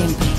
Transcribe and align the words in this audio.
siempre, 0.00 0.29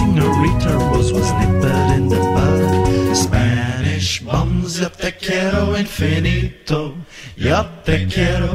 senorita 0.00 0.72
Rose 0.88 1.12
was 1.12 1.30
nippled 1.38 1.90
in 1.96 2.08
the 2.08 2.22
bud. 2.34 3.16
Spanish 3.16 4.22
bums, 4.22 4.80
yo 4.80 4.88
te 4.88 5.12
quiero 5.12 5.76
infinito, 5.76 6.94
yo 7.36 7.60
te 7.84 8.06
quiero, 8.06 8.50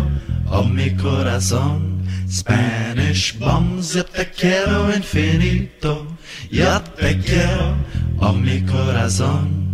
oh 0.50 0.64
mi 0.64 0.90
corazón. 0.96 2.04
Spanish 2.28 3.38
bums, 3.38 3.94
yo 3.94 4.04
te 4.06 4.26
quiero 4.32 4.92
infinito, 4.92 6.08
yo 6.50 6.82
te 6.98 7.20
quiero, 7.20 7.76
oh 8.20 8.34
mi 8.34 8.62
corazón. 8.62 9.65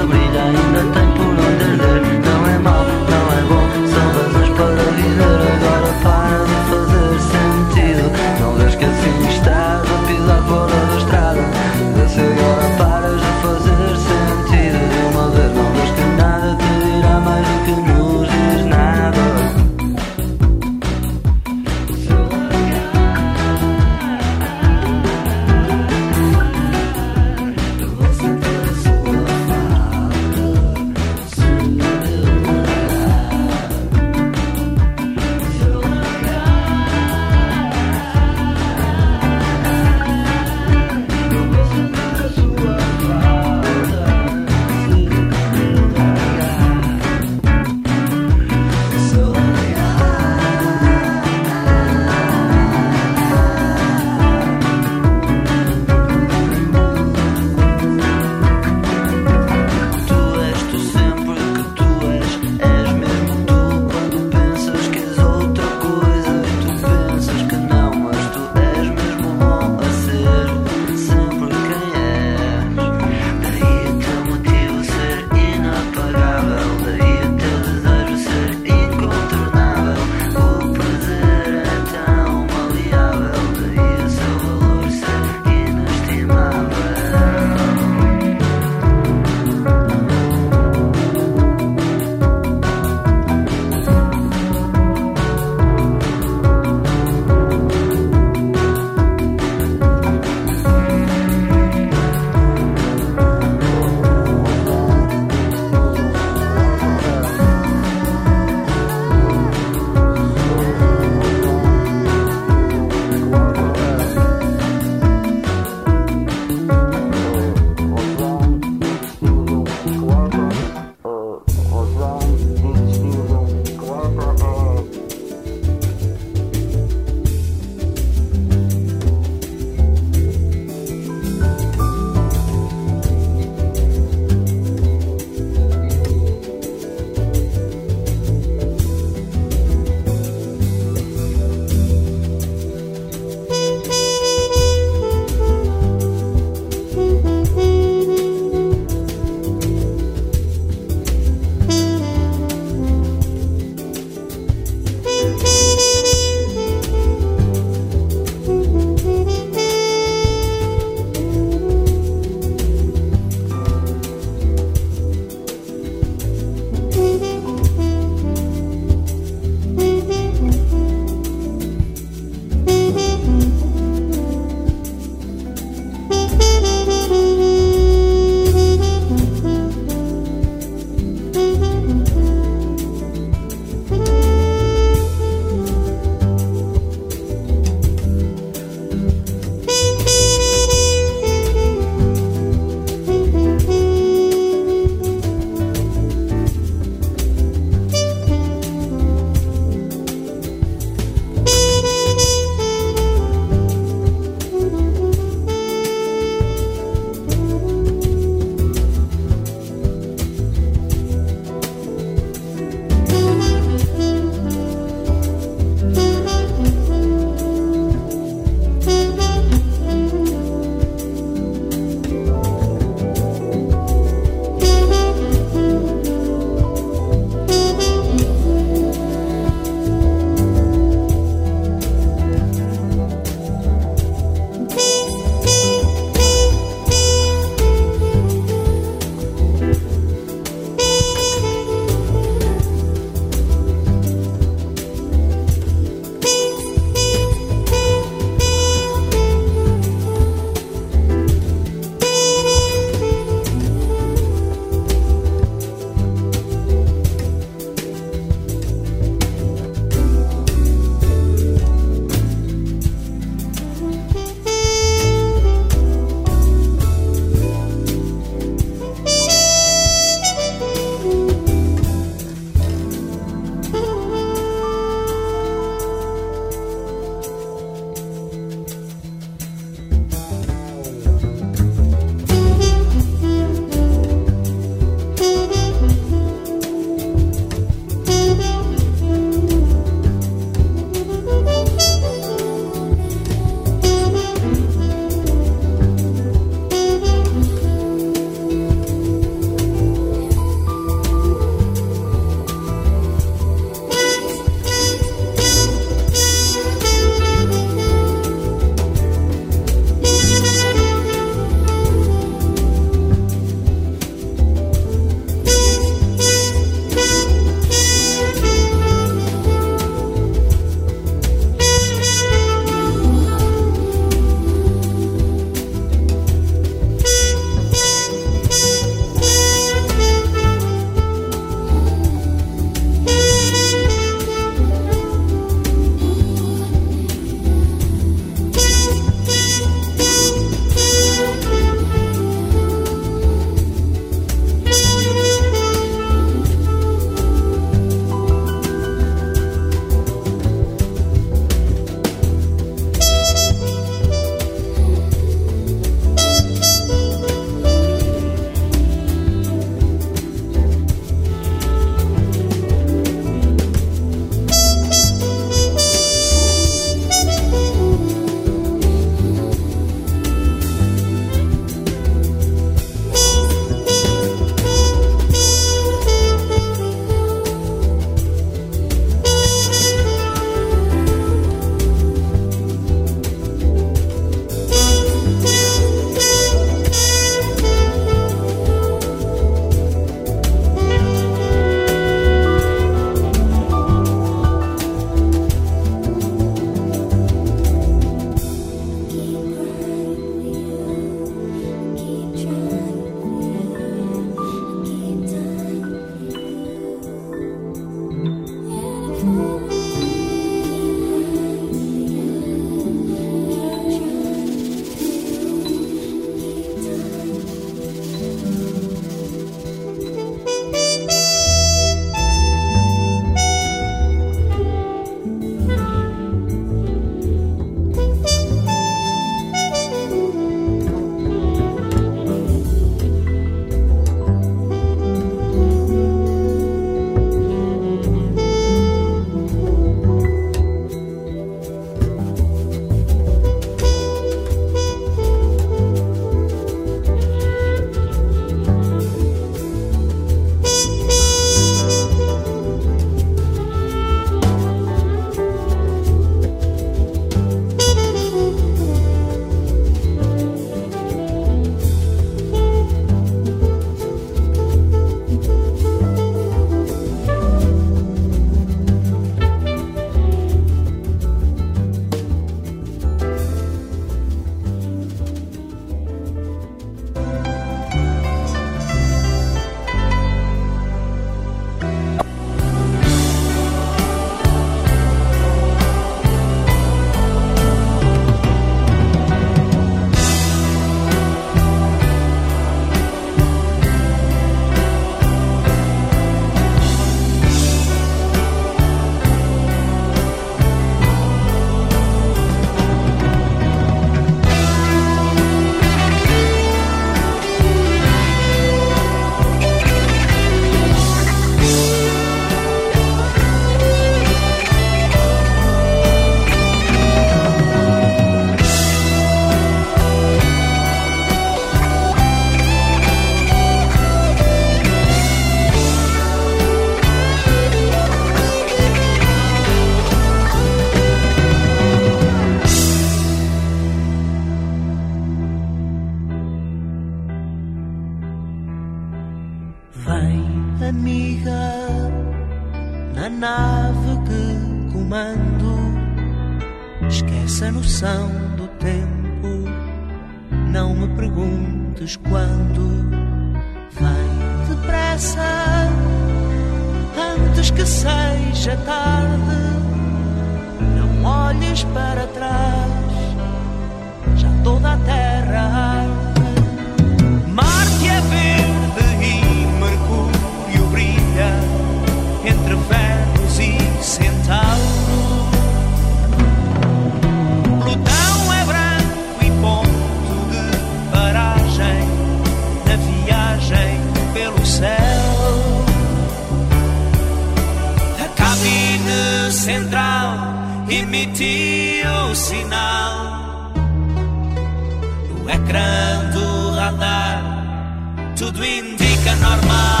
Tot 598.41 598.57
ho 598.57 598.63
indica 598.63 599.35
normal. 599.35 600.00